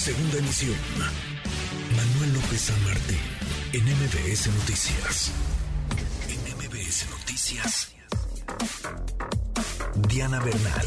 [0.00, 0.76] Segunda emisión.
[1.94, 3.18] Manuel López San Martín,
[3.74, 5.30] en MBS Noticias.
[6.26, 7.94] En MBS Noticias.
[10.08, 10.86] Diana Bernal.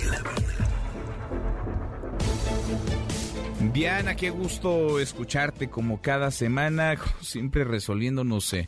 [3.71, 8.68] Diana, qué gusto escucharte como cada semana, siempre resolviéndonos eh,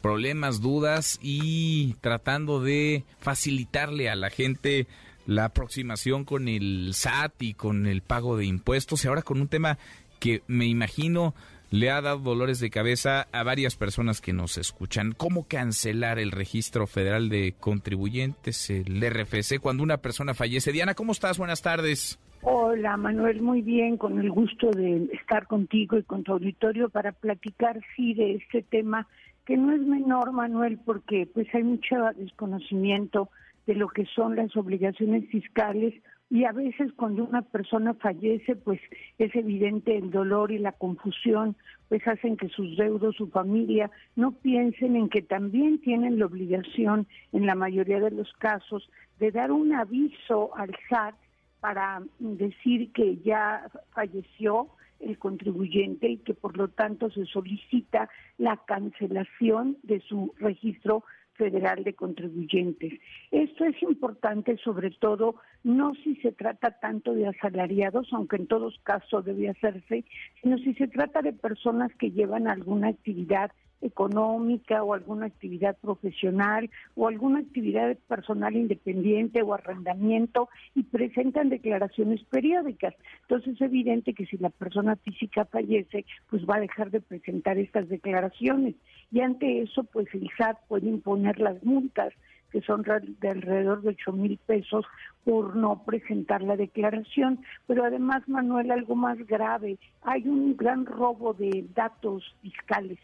[0.00, 4.86] problemas, dudas y tratando de facilitarle a la gente
[5.26, 9.48] la aproximación con el SAT y con el pago de impuestos y ahora con un
[9.48, 9.78] tema
[10.20, 11.34] que me imagino
[11.70, 15.12] le ha dado dolores de cabeza a varias personas que nos escuchan.
[15.12, 20.72] ¿Cómo cancelar el registro federal de contribuyentes, el RFC, cuando una persona fallece?
[20.72, 21.38] Diana, ¿cómo estás?
[21.38, 22.18] Buenas tardes.
[22.42, 27.10] Hola Manuel, muy bien, con el gusto de estar contigo y con tu auditorio para
[27.10, 29.08] platicar, sí, de este tema
[29.44, 33.30] que no es menor, Manuel, porque pues hay mucho desconocimiento
[33.66, 35.94] de lo que son las obligaciones fiscales
[36.28, 38.80] y a veces cuando una persona fallece, pues
[39.18, 41.56] es evidente el dolor y la confusión,
[41.88, 47.06] pues hacen que sus deudos, su familia, no piensen en que también tienen la obligación,
[47.32, 51.14] en la mayoría de los casos, de dar un aviso al SAT
[51.60, 54.68] para decir que ya falleció
[55.00, 58.08] el contribuyente y que por lo tanto se solicita
[58.38, 61.04] la cancelación de su registro
[61.36, 62.92] Federal de Contribuyentes.
[63.30, 68.78] Esto es importante sobre todo no si se trata tanto de asalariados, aunque en todos
[68.82, 70.04] casos debe hacerse,
[70.42, 73.50] sino si se trata de personas que llevan alguna actividad
[73.86, 82.22] económica o alguna actividad profesional o alguna actividad personal independiente o arrendamiento y presentan declaraciones
[82.24, 82.94] periódicas.
[83.22, 87.58] Entonces es evidente que si la persona física fallece, pues va a dejar de presentar
[87.58, 88.74] estas declaraciones
[89.10, 92.12] y ante eso pues el SAT puede imponer las multas
[92.50, 94.86] que son de alrededor de 8 mil pesos
[95.24, 97.40] por no presentar la declaración.
[97.66, 102.98] Pero además, Manuel, algo más grave, hay un gran robo de datos fiscales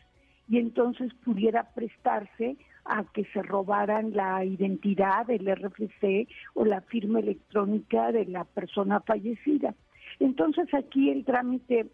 [0.48, 7.20] y entonces pudiera prestarse a que se robaran la identidad del RFC o la firma
[7.20, 9.74] electrónica de la persona fallecida.
[10.18, 11.86] Entonces aquí el trámite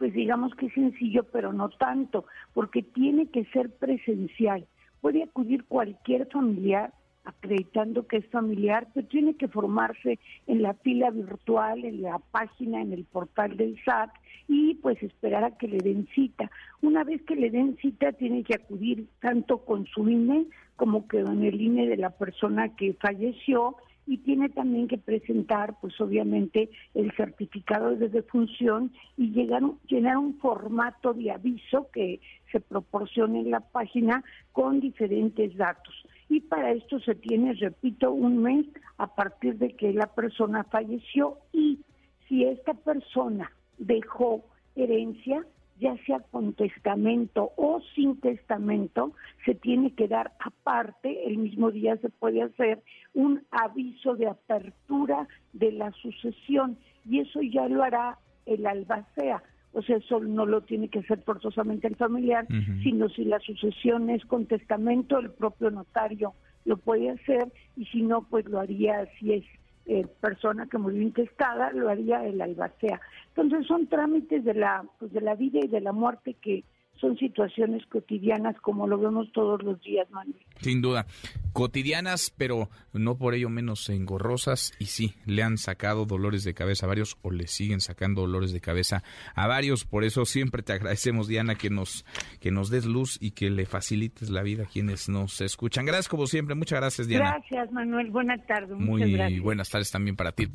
[0.00, 4.66] pues digamos que es sencillo, pero no tanto, porque tiene que ser presencial.
[5.02, 6.94] Puede acudir cualquier familiar
[7.24, 12.80] acreditando que es familiar, pero tiene que formarse en la fila virtual, en la página,
[12.80, 14.10] en el portal del SAT
[14.48, 16.50] y pues esperar a que le den cita.
[16.82, 21.44] Una vez que le den cita tiene que acudir tanto con su INE como con
[21.44, 23.76] el INE de la persona que falleció
[24.06, 30.36] y tiene también que presentar, pues obviamente, el certificado de defunción y llegar, llenar un
[30.38, 32.20] formato de aviso que
[32.50, 35.94] se proporcione en la página con diferentes datos.
[36.30, 38.64] Y para esto se tiene, repito, un mes
[38.98, 41.80] a partir de que la persona falleció y
[42.28, 44.44] si esta persona dejó
[44.76, 45.44] herencia,
[45.80, 49.12] ya sea con testamento o sin testamento,
[49.44, 52.80] se tiene que dar aparte, el mismo día se puede hacer
[53.12, 59.42] un aviso de apertura de la sucesión y eso ya lo hará el albacea.
[59.72, 62.46] O sea, eso no lo tiene que hacer forzosamente el familiar,
[62.82, 68.02] sino si la sucesión es con testamento, el propio notario lo puede hacer y si
[68.02, 69.44] no, pues lo haría si es
[69.86, 73.00] eh, persona que murió intestada, lo haría el albacea.
[73.28, 76.64] Entonces son trámites de la, pues de la vida y de la muerte que
[77.00, 80.36] son situaciones cotidianas como lo vemos todos los días, Manuel.
[80.60, 81.06] Sin duda,
[81.52, 86.86] cotidianas, pero no por ello menos engorrosas y sí, le han sacado dolores de cabeza
[86.86, 89.02] a varios o le siguen sacando dolores de cabeza
[89.34, 92.04] a varios, por eso siempre te agradecemos Diana que nos
[92.40, 95.86] que nos des luz y que le facilites la vida a quienes nos escuchan.
[95.86, 97.38] Gracias como siempre, muchas gracias Diana.
[97.38, 98.76] Gracias, Manuel, buenas tardes.
[98.76, 100.48] Muy buenas tardes también para ti.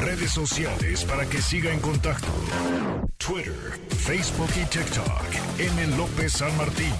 [0.00, 2.28] Redes sociales para que siga en contacto:
[3.16, 3.54] Twitter,
[3.88, 5.58] Facebook y TikTok.
[5.58, 5.96] M.
[5.96, 6.92] López San Martín.